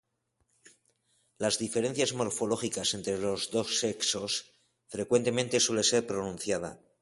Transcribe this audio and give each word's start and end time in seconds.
Las 1.43 1.55
diferencias 1.59 2.13
morfológicas 2.13 2.95
entre 2.95 3.19
los 3.19 3.51
dos 3.51 3.77
sexos 3.81 4.49
frecuentemente 4.87 5.59
suele 5.59 5.83
ser 5.83 6.07
pronunciada. 6.07 6.79